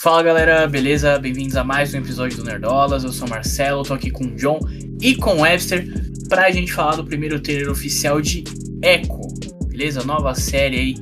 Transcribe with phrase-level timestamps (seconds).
[0.00, 1.18] Fala galera, beleza?
[1.18, 3.02] Bem-vindos a mais um episódio do Nerdolas.
[3.02, 4.60] Eu sou o Marcelo, tô aqui com o John
[5.02, 5.88] e com o Webster
[6.28, 8.44] pra gente falar do primeiro trailer oficial de
[8.80, 9.20] Echo,
[9.66, 10.04] beleza?
[10.04, 10.94] Nova série aí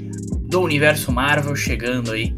[0.48, 2.34] do universo Marvel chegando aí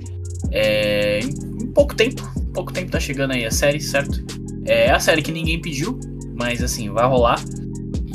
[0.51, 2.29] é, em pouco tempo.
[2.53, 4.21] Pouco tempo tá chegando aí a série, certo?
[4.65, 5.97] É a série que ninguém pediu,
[6.37, 7.41] mas assim, vai rolar.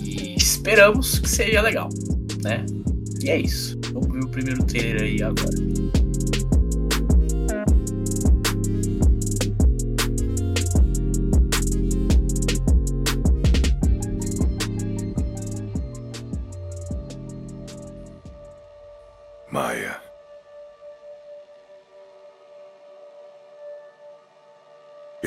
[0.04, 1.88] E esperamos que seja legal,
[2.44, 2.66] né?
[3.24, 3.80] E é isso.
[3.94, 5.83] Vamos ver o primeiro trailer aí agora.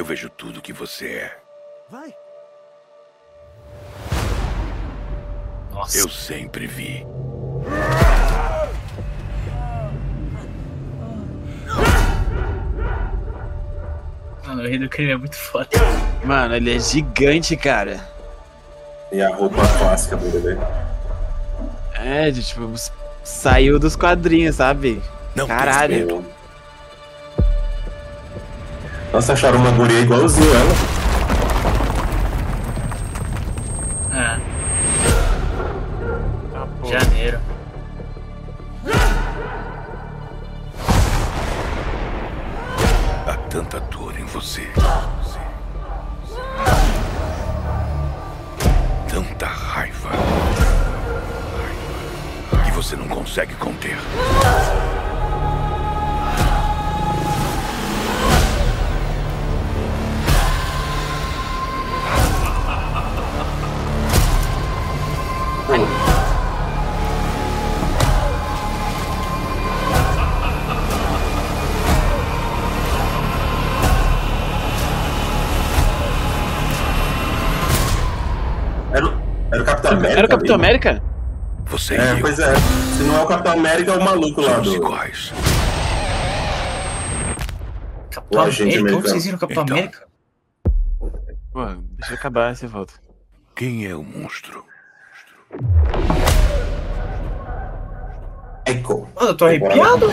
[0.07, 1.37] Vejo tudo que você é.
[1.91, 2.15] Vai.
[5.73, 7.05] Nossa, Eu sempre vi.
[14.47, 15.69] mano, o Rei do Crime é muito foda.
[16.25, 18.01] Mano, ele é gigante, cara.
[19.13, 20.57] E a roupa clássica do bebê.
[21.95, 22.73] É, de, tipo,
[23.25, 25.03] saiu dos quadrinhos, sabe?
[25.35, 26.25] Não Caralho.
[29.17, 30.75] Nossa, acharam uma guria igualzinho ela.
[34.13, 34.39] Ah.
[36.85, 37.41] Janeiro.
[43.27, 44.71] Há tanta dor em você.
[49.09, 49.47] Tanta.
[49.47, 50.11] Raiva
[52.67, 53.97] que você não consegue conter.
[78.97, 80.19] Era, o- era o Capitão América.
[80.19, 80.65] Era o Capitão ali?
[80.65, 81.03] América?
[81.67, 82.55] Você É, e eu pois é.
[82.97, 84.75] Se não é o Capitão América, é o maluco lá somos do.
[84.77, 85.33] iguais.
[88.11, 88.97] Capitão O América?
[88.97, 89.77] Onde vocês viram Capitão Então.
[89.77, 90.07] América?
[91.53, 91.65] Pô,
[91.99, 92.95] deixa eu acabar essa volta.
[93.55, 94.65] Quem é o monstro?
[98.67, 99.07] Echo.
[99.15, 100.07] Mano, eu tô arrepiado.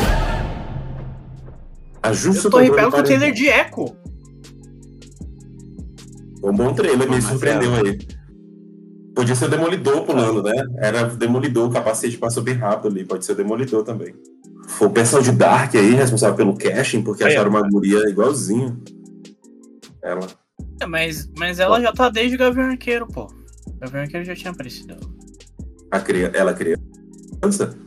[2.04, 3.96] Ajusta Eu tô o arrepiado com o trailer de Echo.
[6.42, 8.00] Foi um bom trailer, me surpreendeu aí.
[9.16, 10.66] Podia ser o Demolidor pulando, né?
[10.78, 13.06] Era Demolidor, o capacete passou bem rápido ali.
[13.06, 14.16] Pode ser o Demolidor também.
[14.68, 18.76] Foi o pessoal de Dark aí, responsável pelo casting, porque Aí, acharam uma guria igualzinha.
[20.02, 20.28] Ela.
[20.82, 23.26] É, mas, mas ela já tá desde o Gavião Arqueiro, pô.
[23.68, 24.96] O Gavião Arqueiro já tinha aparecido.
[25.92, 26.32] A cria...
[26.34, 27.78] Ela é criança?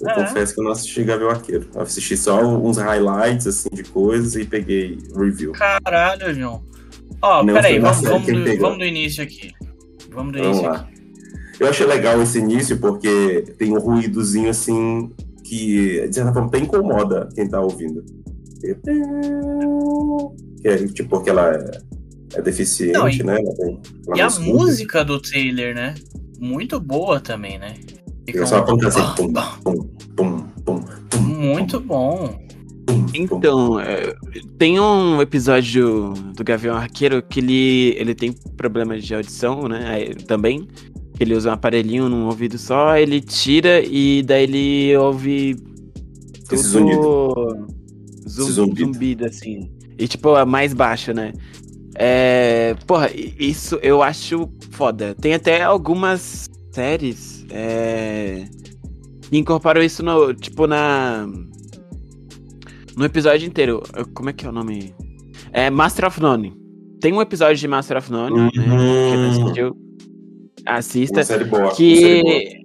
[0.00, 0.14] Eu É.
[0.14, 1.66] confesso que eu não assisti Gavião Arqueiro.
[1.74, 5.52] Eu assisti só uns highlights, assim, de coisas e peguei review.
[5.52, 6.62] Caralho, João.
[7.22, 9.52] Ó, peraí, vamos, vamos, do, vamos do início aqui.
[10.14, 10.76] Vamos do Vamos início lá.
[10.80, 10.94] aqui.
[11.60, 15.10] Eu achei legal esse início porque tem um ruídozinho assim
[15.44, 18.02] que, de certa forma, até incomoda quem tá ouvindo.
[20.60, 21.52] Que é tipo porque ela
[22.34, 23.36] é, deficiente, Não, e- né?
[23.40, 24.48] Ela tem, ela E a escuta.
[24.50, 25.94] música do trailer, né?
[26.40, 27.74] Muito boa também, né?
[28.26, 29.32] Fica só assim, pum,
[30.16, 30.80] pum, pum,
[31.10, 32.42] pum, Muito bom.
[33.14, 34.14] Então, é,
[34.58, 40.06] tem um episódio do Gavião Arqueiro que ele, ele tem problemas de audição, né?
[40.26, 40.66] Também.
[41.20, 45.54] Ele usa um aparelhinho num ouvido só, ele tira e daí ele ouve
[46.48, 47.34] tudo Esse zunido.
[48.26, 48.92] zum- Esse zumbido.
[48.92, 49.70] zumbido, assim.
[49.96, 51.32] E tipo, é mais baixo, né?
[51.94, 55.14] É, porra, isso eu acho foda.
[55.20, 58.46] Tem até algumas séries é,
[59.22, 61.28] que incorporam isso no, tipo, na.
[62.96, 63.82] No episódio inteiro.
[64.14, 64.94] Como é que é o nome?
[65.52, 66.54] É Master of None.
[67.00, 68.50] Tem um episódio de Master of None, né?
[68.52, 69.30] Quem não Uhum.
[69.30, 69.76] assistiu,
[70.66, 71.18] assista.
[71.18, 71.62] Uma série boa.
[71.64, 72.32] uma série boa.
[72.32, 72.58] Que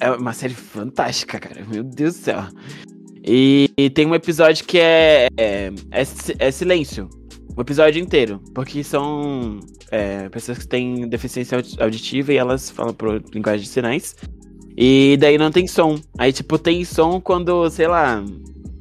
[0.00, 1.64] é uma série fantástica, cara.
[1.70, 2.44] Meu Deus do céu.
[3.24, 6.02] E, e tem um episódio que é, é, é,
[6.38, 7.08] é silêncio.
[7.56, 8.40] O episódio inteiro.
[8.54, 9.58] Porque são
[9.90, 14.14] é, pessoas que têm deficiência audi- auditiva e elas falam por linguagem de sinais.
[14.76, 15.98] E daí não tem som.
[16.16, 18.24] Aí, tipo, tem som quando, sei lá,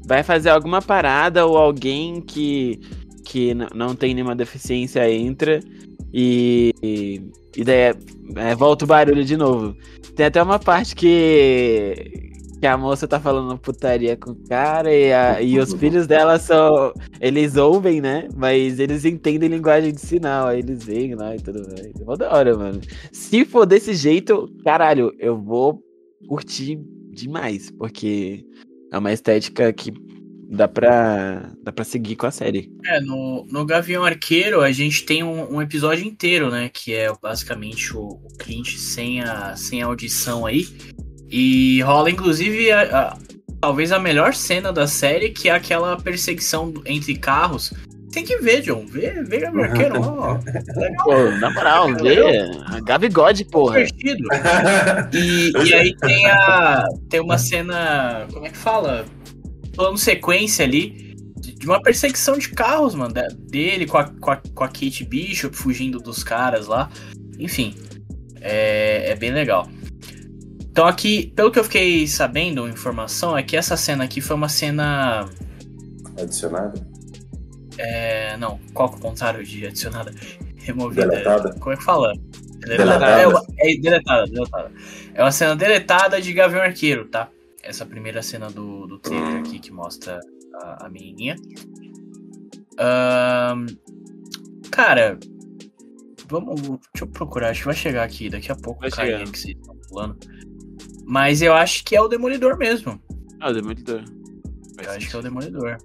[0.08, 2.80] vai fazer alguma parada ou alguém que,
[3.26, 5.60] que não tem nenhuma deficiência entra
[6.14, 6.74] e,
[7.56, 7.96] e daí é-
[8.36, 9.76] é, volta o barulho de novo.
[10.16, 15.14] Tem até uma parte que, que a moça tá falando putaria com o cara e,
[15.14, 16.92] a- e os filhos dela são.
[17.22, 18.28] Eles ouvem, né?
[18.36, 20.48] Mas eles entendem linguagem de sinal.
[20.48, 21.82] Aí eles vêm lá e tudo mais.
[22.00, 22.80] É mó da hora, mano.
[23.12, 25.82] Se for desse jeito, caralho, eu vou
[26.28, 26.80] curtir
[27.12, 27.70] demais.
[27.72, 28.44] Porque
[28.92, 29.92] é uma estética que
[30.50, 32.72] dá pra, dá pra seguir com a série.
[32.86, 36.70] É, no, no Gavião Arqueiro a gente tem um, um episódio inteiro, né?
[36.74, 40.66] Que é basicamente o, o Clint sem a, sem a audição aí.
[41.30, 43.18] E rola inclusive a, a-
[43.60, 47.74] talvez a melhor cena da série, que é aquela perseguição entre carros.
[48.12, 48.86] Tem que ver, John.
[48.86, 50.40] Vê, vê Gavião Arqueiro, ó.
[50.76, 52.16] Legal, Pô, na moral, vê.
[52.86, 53.84] Gavigode, porra.
[53.84, 54.28] divertido.
[55.14, 56.86] E, e aí tem a.
[57.10, 58.28] Tem uma cena.
[58.32, 59.06] Como é que fala?
[59.76, 61.16] Plano sequência ali.
[61.36, 63.14] De uma perseguição de carros, mano.
[63.50, 66.90] Dele com a, com, a, com a Kate Bishop fugindo dos caras lá.
[67.38, 67.76] Enfim.
[68.42, 69.68] É, é bem legal.
[70.78, 74.48] Então aqui, pelo que eu fiquei sabendo, informação, é que essa cena aqui foi uma
[74.48, 75.28] cena.
[76.20, 76.87] Adicionado?
[77.78, 80.14] É, não, qual que é o contrário de adicionada?
[80.58, 81.08] Removida.
[81.08, 81.54] Deletada?
[81.60, 82.14] Como é que fala?
[82.60, 83.06] Deletada.
[83.22, 84.72] É, uma- é deletada, deletada.
[85.14, 87.30] É uma cena deletada de Gavião Arqueiro, tá?
[87.64, 90.20] Essa primeira cena do, do trailer aqui que mostra
[90.56, 91.36] a, a menininha.
[92.80, 93.66] Ahn,
[94.72, 95.18] cara,
[96.28, 96.62] vamos.
[96.62, 99.32] Deixa eu procurar, acho que vai chegar aqui daqui a pouco Vai o carinha chegar.
[99.32, 100.18] que vocês estão pulando.
[101.06, 103.02] Mas eu acho que é o Demolidor mesmo.
[103.40, 104.04] Ah, o Demolidor.
[104.76, 105.22] Faz Eu acho que é o.
[105.22, 105.78] Demolidor.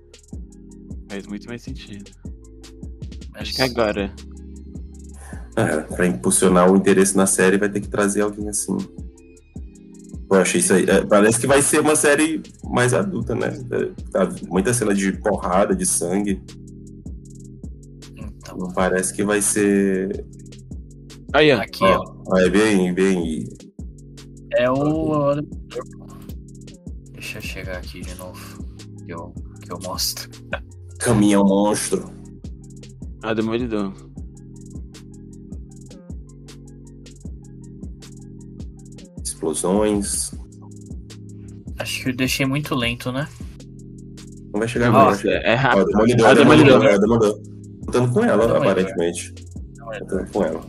[1.12, 2.10] Faz muito mais sentido.
[3.32, 4.10] Mas- Acho que agora.
[5.54, 8.74] É, pra impulsionar o interesse na série, vai ter que trazer alguém assim.
[10.30, 10.84] Eu achei isso aí.
[10.88, 13.48] é, parece que vai ser uma série mais adulta, né?
[13.70, 16.40] É, tá muita cena de porrada, de sangue.
[18.16, 20.24] Então, Não parece que vai ser.
[21.34, 21.60] Aí, ó.
[21.60, 22.02] aqui, ó.
[22.28, 23.46] Ó, é bem, bem.
[24.54, 25.34] É o.
[27.12, 28.64] Deixa eu chegar aqui de novo.
[29.04, 30.30] Que eu, que eu mostro.
[31.02, 32.10] Caminhão monstro.
[33.22, 33.92] Ah, Demolidor.
[39.22, 40.30] Explosões.
[41.78, 43.26] Acho que eu deixei muito lento, né?
[44.52, 44.90] Não vai chegar.
[44.90, 45.86] Nossa, é rápido.
[45.86, 46.66] Demolidor, Ah, Demolidor.
[46.80, 46.94] Demolidor.
[46.94, 47.42] É, Demolidor.
[47.86, 48.56] Lutando com ela, Demolidor.
[48.70, 49.34] aparentemente.
[50.00, 50.60] Lutando com ela.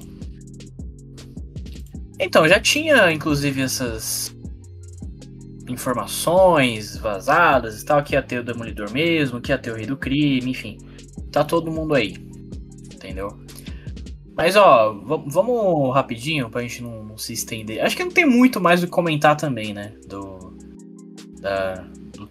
[2.19, 4.32] Então, já tinha, inclusive, essas
[5.83, 9.85] informações vazadas e tal, que ia ter o Demolidor mesmo, que ia ter o Rei
[9.85, 10.77] do Crime, enfim.
[11.31, 12.15] Tá todo mundo aí.
[12.93, 13.37] Entendeu?
[14.35, 17.83] Mas, ó, va- vamos rapidinho pra gente não, não se estender.
[17.83, 19.91] Acho que não tem muito mais o que comentar também, né?
[20.07, 20.55] Do,
[21.41, 22.29] da, do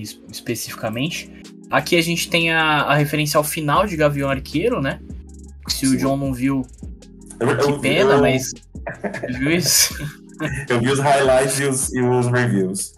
[0.00, 1.30] es- especificamente.
[1.70, 5.00] Aqui a gente tem a, a referência ao final de Gavião Arqueiro, né?
[5.68, 5.96] Se o Sim.
[5.98, 6.64] John não viu,
[7.40, 8.52] Eu- eu- que pena, eu- mas.
[9.38, 9.94] Viu isso?
[10.68, 12.94] Eu vi os highlights e os, e os reviews.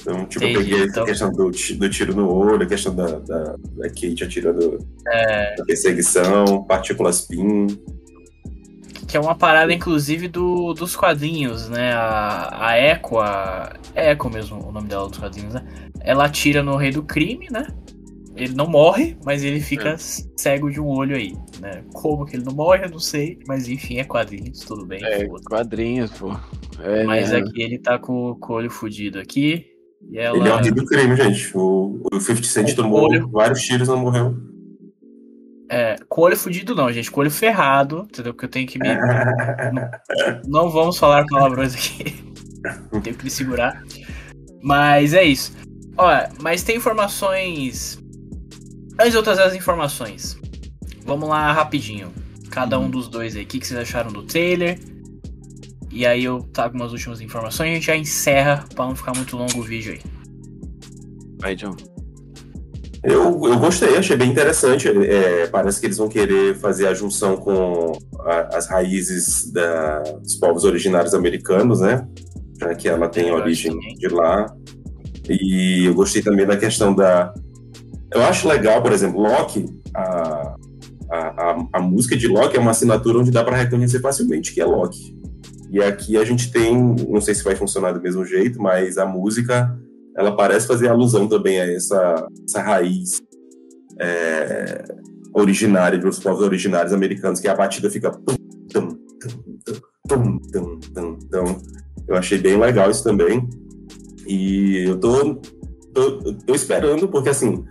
[0.00, 2.94] Então, tipo, eu Entendi, peguei então- a questão do, do tiro no olho, a questão
[2.94, 5.56] da, da, da Kate atirando É.
[5.56, 7.66] da perseguição, partículas PIN.
[9.08, 11.92] Que é uma parada, inclusive, do, dos quadrinhos, né?
[11.92, 13.72] A, a Echo, a.
[13.94, 15.64] É Echo mesmo o nome dela dos quadrinhos, né?
[16.00, 17.66] Ela atira no rei do crime, né?
[18.36, 19.96] Ele não morre, mas ele fica É.
[19.98, 21.82] cego de um olho aí, né?
[21.94, 23.38] Como que ele não morre, eu não sei.
[23.48, 25.02] Mas enfim, é quadrinhos, tudo bem.
[25.02, 26.36] É, quadrinhos, pô.
[26.82, 27.38] É, mas né?
[27.38, 29.66] aqui ele tá com, com o olho fudido aqui.
[30.10, 30.36] E ela.
[30.36, 31.56] Ele é o rei do crime, gente.
[31.56, 33.28] O, o 50 Cent tomou olho.
[33.28, 34.36] vários tiros e não morreu.
[35.68, 37.10] É, com o olho fudido não, gente.
[37.10, 38.32] Com o olho ferrado, entendeu?
[38.34, 38.88] Porque eu tenho que me.
[40.46, 42.14] Não vamos falar palavrões aqui.
[43.02, 43.82] Tenho que me segurar.
[44.62, 45.56] Mas é isso.
[45.96, 47.98] Olha, mas tem informações.
[48.98, 50.38] Antes de eu trazer as informações,
[51.04, 52.08] vamos lá rapidinho.
[52.50, 53.42] Cada um dos dois aí.
[53.42, 54.78] O que, que vocês acharam do trailer?
[55.90, 59.14] E aí eu trago umas últimas informações e a gente já encerra pra não ficar
[59.14, 60.00] muito longo o vídeo aí.
[61.38, 61.76] Vai, John.
[63.02, 64.88] Eu, eu gostei, achei bem interessante.
[64.88, 70.34] É, parece que eles vão querer fazer a junção com a- as raízes da- dos
[70.36, 72.06] povos originários americanos, né?
[72.58, 74.46] Já que ela tem Eu origem de lá.
[75.28, 77.32] E eu gostei também da questão da.
[78.16, 80.56] Eu acho legal, por exemplo, Loki, a,
[81.10, 84.60] a, a, a música de Loki é uma assinatura onde dá para reconhecer facilmente que
[84.60, 85.14] é Loki.
[85.70, 86.74] E aqui a gente tem,
[87.08, 89.78] não sei se vai funcionar do mesmo jeito, mas a música
[90.16, 93.20] ela parece fazer alusão também a essa, essa raiz
[94.00, 94.82] é,
[95.34, 98.10] originária dos povos originários americanos, que a batida fica.
[98.72, 98.98] tum.
[102.08, 103.46] Eu achei bem legal isso também.
[104.26, 105.34] E eu tô,
[105.92, 107.62] tô, tô esperando, porque assim,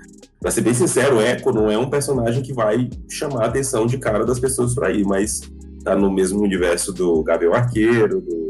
[0.46, 3.88] pra ser bem sincero, o Echo não é um personagem que vai chamar a atenção
[3.88, 5.42] de cara das pessoas pra ir, mas
[5.84, 8.48] tá no mesmo universo do Gabriel Arqueiro, do,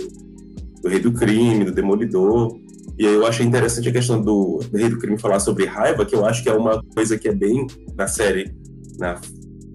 [0.81, 2.59] do Rei do Crime, do Demolidor.
[2.99, 6.05] E aí eu achei interessante a questão do, do Rei do Crime falar sobre raiva,
[6.05, 8.53] que eu acho que é uma coisa que é bem na série,
[8.99, 9.21] na,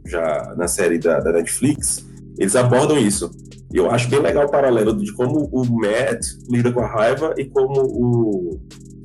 [0.05, 2.07] já na série da, da Netflix,
[2.39, 3.31] eles abordam isso.
[3.73, 7.33] E eu acho bem legal o paralelo de como o Matt lida com a raiva
[7.39, 8.61] e como o,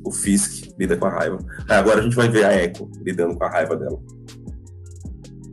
[0.06, 1.38] o Fisk lida com a raiva.
[1.68, 4.00] Ah, agora a gente vai ver a Echo lidando com a raiva dela.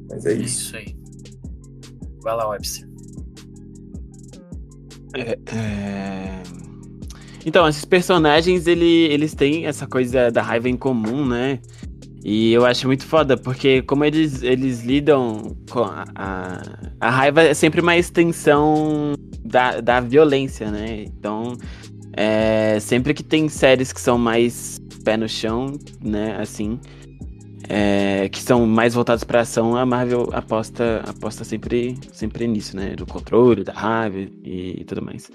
[0.10, 0.62] Mas é isso.
[0.68, 0.96] Isso aí.
[2.22, 2.88] Vai lá, Webster.
[5.16, 6.44] É, é...
[7.46, 11.60] Então, esses personagens, ele, eles têm essa coisa da raiva em comum, né?
[12.24, 16.62] E eu acho muito foda, porque como eles, eles lidam com a, a,
[17.02, 21.04] a raiva é sempre uma extensão da, da violência, né?
[21.04, 21.58] Então,
[22.16, 26.80] é, sempre que tem séries que são mais pé no chão, né, assim,
[27.68, 32.96] é, que são mais voltados para ação, a Marvel aposta, aposta sempre, sempre nisso, né,
[32.96, 35.30] do controle, da raiva e, e tudo mais.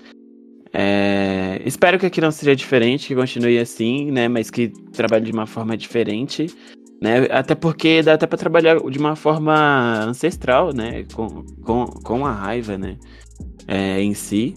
[0.73, 5.33] É, espero que aqui não seja diferente, que continue assim, né, mas que trabalhe de
[5.33, 6.47] uma forma diferente,
[7.03, 12.27] né, até porque dá até para trabalhar de uma forma ancestral, né, com, com, com
[12.27, 12.97] a raiva, né,
[13.67, 14.55] é, em si.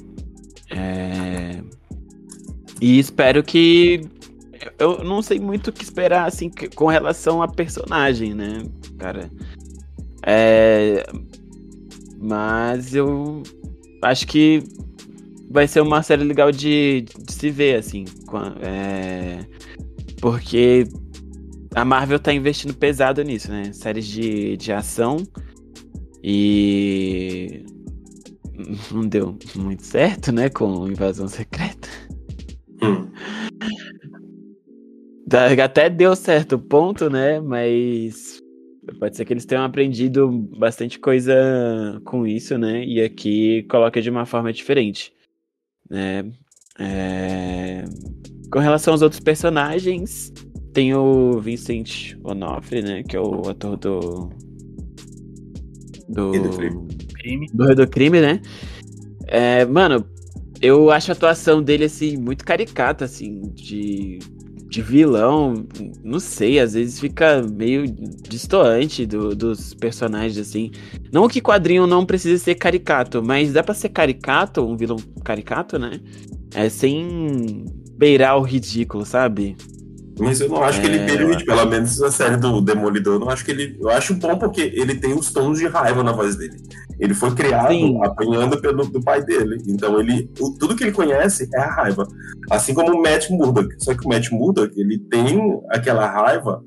[0.69, 1.61] É,
[2.81, 4.01] e espero que.
[4.77, 8.63] Eu não sei muito o que esperar, assim, com relação a personagem, né,
[8.97, 9.29] cara?
[10.25, 11.05] É.
[12.19, 13.41] Mas eu
[14.03, 14.63] acho que
[15.49, 18.05] vai ser uma série legal de, de se ver, assim.
[18.61, 19.45] É,
[20.19, 20.87] porque
[21.75, 23.71] a Marvel tá investindo pesado nisso, né?
[23.73, 25.17] Séries de, de ação.
[26.23, 27.63] E.
[28.91, 30.49] Não deu muito certo, né?
[30.49, 31.70] Com Invasão Secreta.
[35.63, 37.39] Até deu certo ponto, né?
[37.39, 38.41] Mas
[38.99, 42.83] pode ser que eles tenham aprendido bastante coisa com isso, né?
[42.83, 45.13] E aqui coloca de uma forma diferente.
[45.89, 46.31] Né?
[46.79, 47.83] É...
[48.51, 50.33] Com relação aos outros personagens,
[50.73, 53.03] tem o Vincent Onofre, né?
[53.03, 54.29] Que é o ator do.
[56.09, 56.35] Do.
[56.35, 56.49] E do
[57.15, 57.47] crime.
[57.53, 58.41] Do, do crime, né?
[59.27, 60.05] É, mano,
[60.61, 64.19] eu acho a atuação dele, assim, muito caricata, assim, de,
[64.71, 65.65] de vilão.
[66.01, 70.71] Não sei, às vezes fica meio distoante do, dos personagens, assim.
[71.11, 75.77] Não que quadrinho não precise ser caricato, mas dá pra ser caricato, um vilão caricato,
[75.77, 75.99] né?
[76.55, 77.65] É sem
[77.97, 79.57] beirar o ridículo, sabe?
[80.21, 80.81] Mas eu não acho é...
[80.81, 81.05] que ele é.
[81.05, 83.77] permite, pelo menos na série do Demolidor, eu não acho que ele.
[83.79, 86.57] Eu acho bom porque ele tem os tons de raiva na voz dele.
[86.99, 87.99] Ele foi criado Sim.
[88.03, 89.57] apanhando pelo do pai dele.
[89.67, 90.29] Então ele.
[90.39, 92.07] O, tudo que ele conhece é a raiva.
[92.49, 93.73] Assim como o Matt Murdock.
[93.79, 96.63] Só que o Matt Murdock, ele tem aquela raiva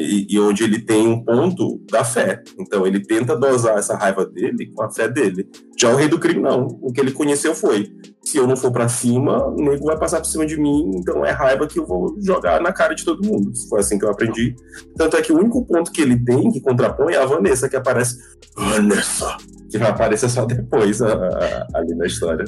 [0.00, 2.40] e, e, onde ele tem um ponto da fé.
[2.56, 5.48] Então ele tenta dosar essa raiva dele com a fé dele.
[5.76, 6.68] Já o rei do crime não.
[6.80, 7.90] O que ele conheceu foi:
[8.22, 11.26] se eu não for para cima, o nego vai passar por cima de mim, então
[11.26, 13.50] é raiva que eu vou jogar na cara de todo mundo.
[13.68, 14.54] Foi assim que eu aprendi.
[14.96, 17.74] Tanto é que o único ponto que ele tem que contrapõe é a Vanessa, que
[17.74, 18.18] aparece.
[18.56, 19.36] Vanessa!
[19.68, 22.44] Que vai aparecer só depois a, a, ali na história.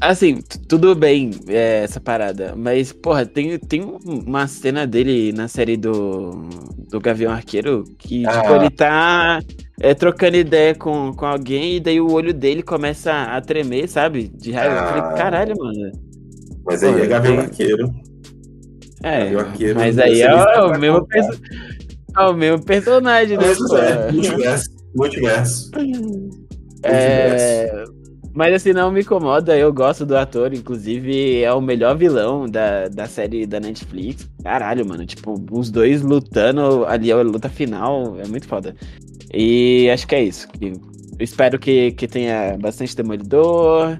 [0.00, 5.76] Assim, tudo bem é, essa parada, mas, porra, tem, tem uma cena dele na série
[5.76, 6.48] do,
[6.90, 8.40] do Gavião Arqueiro que, ah.
[8.40, 9.40] tipo, ele tá
[9.80, 14.28] é, trocando ideia com, com alguém e daí o olho dele começa a tremer, sabe?
[14.28, 14.74] De raiva.
[14.74, 14.82] Ah.
[14.82, 15.14] Eu falei, ah.
[15.14, 15.92] caralho, mano.
[16.64, 17.94] Mas aí é Gavião Arqueiro.
[19.02, 21.40] É, Gavião Arqueiro, mas aí é, é o, mesmo perso...
[22.16, 23.44] é o mesmo personagem, né?
[23.44, 24.70] É, multiverso.
[24.94, 25.70] Multiverso.
[26.82, 27.84] É...
[28.36, 32.86] Mas assim, não me incomoda, eu gosto do ator, inclusive é o melhor vilão da,
[32.86, 34.28] da série da Netflix.
[34.42, 38.76] Caralho, mano, tipo, os dois lutando ali, a luta final, é muito foda.
[39.32, 40.46] E acho que é isso.
[40.60, 40.78] Eu
[41.18, 43.98] espero que, que tenha bastante Demolidor,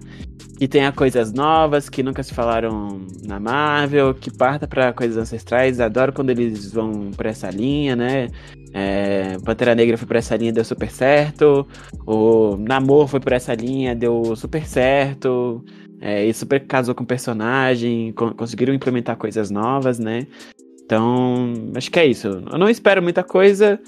[0.59, 5.81] que tenha coisas novas que nunca se falaram na Marvel, que parta para coisas ancestrais.
[5.81, 8.29] Adoro quando eles vão pra essa linha, né?
[8.79, 11.67] É, Pantera Negra foi por essa linha, deu super certo.
[12.07, 15.65] O Namor foi por essa linha, deu super certo.
[15.99, 20.27] É, e super casou com o personagem, con conseguiram implementar coisas novas, né?
[20.85, 22.29] Então, acho que é isso.
[22.29, 23.81] Eu não espero muita coisa,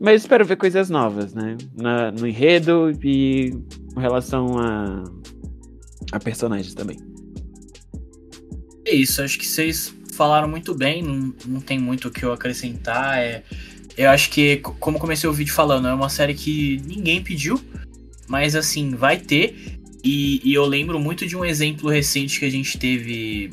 [0.00, 1.56] mas espero ver coisas novas, né?
[1.76, 3.52] Na, no enredo e
[3.92, 5.02] com relação a,
[6.12, 6.96] a personagens também.
[8.86, 12.32] É isso, acho que vocês falaram muito bem, não, não tem muito o que eu
[12.32, 13.18] acrescentar.
[13.18, 13.42] É,
[13.98, 17.60] eu acho que, como comecei o vídeo falando, é uma série que ninguém pediu,
[18.28, 19.76] mas assim, vai ter.
[20.04, 23.50] E, e eu lembro muito de um exemplo recente que a gente teve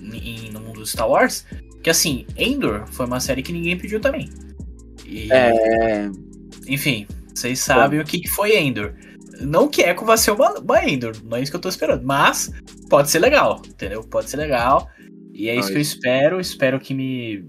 [0.00, 1.44] em, no mundo do Star Wars,
[1.82, 4.30] que assim, Endor foi uma série que ninguém pediu também.
[5.04, 6.08] E, é...
[6.68, 8.04] Enfim, vocês sabem Bom.
[8.04, 8.94] o que, foi Endor.
[9.40, 12.04] Não que Echo vai ser uma, uma Endor, não é isso que eu tô esperando,
[12.04, 12.52] mas
[12.88, 14.04] pode ser legal, entendeu?
[14.04, 14.88] Pode ser legal.
[15.34, 15.72] E é isso Ai.
[15.72, 16.40] que eu espero.
[16.40, 17.44] Espero que me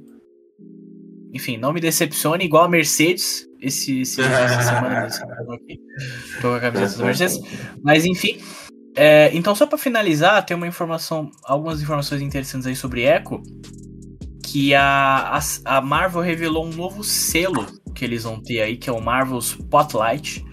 [1.33, 3.47] enfim, não me decepcione, igual a Mercedes.
[3.61, 5.79] Esse, esse essa semana aqui.
[6.41, 7.39] Tô com a camiseta da Mercedes.
[7.83, 8.39] Mas enfim.
[8.95, 13.41] É, então, só para finalizar, tem uma informação, algumas informações interessantes aí sobre Echo.
[14.43, 18.89] Que a, a, a, Marvel revelou um novo selo que eles vão ter aí, que
[18.89, 20.43] é o Marvel Spotlight.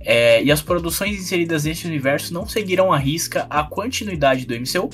[0.00, 4.90] É, e as produções inseridas neste universo não seguirão à risca a continuidade do MCU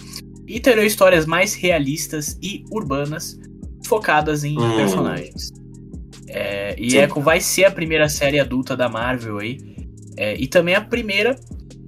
[0.47, 3.39] e terão histórias mais realistas e urbanas,
[3.87, 4.77] focadas em hum.
[4.77, 5.53] personagens.
[6.29, 6.99] É, e Sim.
[6.99, 9.59] Echo vai ser a primeira série adulta da Marvel aí.
[10.17, 11.37] É, e também a primeira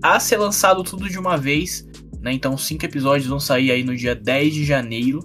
[0.03, 1.87] a ser lançado tudo de uma vez.
[2.21, 2.33] Né?
[2.33, 5.21] Então, cinco episódios vão sair aí no dia 10 de janeiro,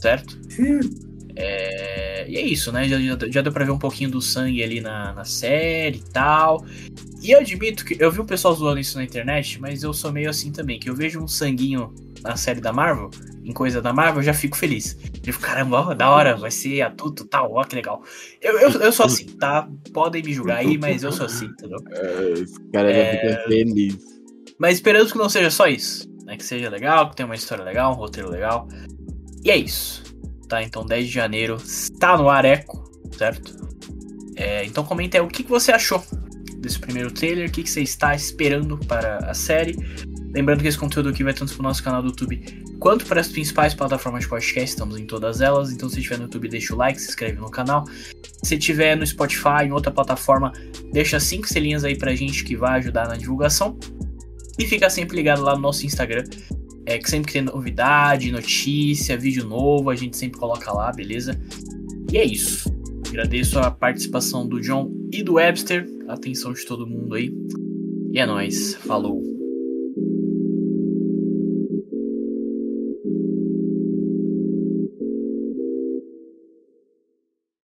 [0.00, 0.38] certo?
[1.34, 2.88] É, e é isso, né?
[2.88, 6.12] Já, já, já, deu pra ver um pouquinho do sangue ali na, na série e
[6.12, 6.64] tal.
[7.22, 10.12] E eu admito que eu vi o pessoal zoando isso na internet, mas eu sou
[10.12, 13.10] meio assim também, que eu vejo um sanguinho na série da Marvel,
[13.44, 14.96] em coisa da Marvel, eu já fico feliz.
[15.26, 18.02] Eu fico, caramba, ó, da hora, vai ser adulto tal, ó, que legal.
[18.40, 19.68] Eu, eu, eu sou assim, tá?
[19.92, 21.78] Podem me julgar aí, mas eu sou assim, entendeu?
[21.90, 23.14] É, esse cara é...
[23.14, 23.98] já fica feliz.
[24.58, 26.36] Mas esperamos que não seja só isso, né?
[26.36, 28.68] Que seja legal, que tenha uma história legal, um roteiro legal.
[29.44, 30.02] E é isso,
[30.48, 30.62] tá?
[30.62, 32.84] Então 10 de janeiro está no ar Eco,
[33.16, 33.60] certo?
[34.36, 36.02] É, então comenta aí o que, que você achou
[36.58, 39.76] desse primeiro trailer, o que, que você está esperando para a série.
[40.34, 42.42] Lembrando que esse conteúdo aqui vai tanto para o nosso canal do YouTube
[42.82, 45.70] quanto para as principais plataformas de podcast, estamos em todas elas.
[45.70, 47.84] Então, se estiver no YouTube, deixa o like, se inscreve no canal.
[48.42, 50.52] Se estiver no Spotify, em outra plataforma,
[50.92, 53.78] deixa cinco selinhas aí pra gente que vai ajudar na divulgação.
[54.58, 56.24] E fica sempre ligado lá no nosso Instagram,
[56.84, 61.40] é que sempre que tem novidade, notícia, vídeo novo, a gente sempre coloca lá, beleza?
[62.10, 62.68] E é isso.
[63.08, 67.32] Agradeço a participação do John e do Webster, a atenção de todo mundo aí.
[68.12, 68.74] E é nóis.
[68.74, 69.31] Falou.